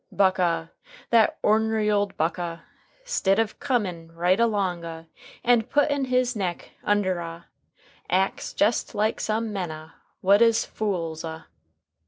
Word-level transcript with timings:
Buck 0.11 0.39
ah, 0.39 0.69
that 1.11 1.37
ornery 1.43 1.91
ole 1.91 2.07
Buck 2.07 2.39
ah, 2.39 2.63
'stid 3.03 3.37
of 3.37 3.59
comin' 3.59 4.11
right 4.11 4.39
along 4.39 4.83
ah 4.83 5.03
and 5.43 5.69
puttin' 5.69 6.05
his 6.05 6.35
neck 6.35 6.71
under 6.83 7.21
ah, 7.21 7.43
acts 8.09 8.53
jest 8.55 8.95
like 8.95 9.19
some 9.19 9.53
men 9.53 9.69
ah 9.69 9.91
what 10.21 10.41
is 10.41 10.65
fools 10.65 11.23
ah. 11.23 11.45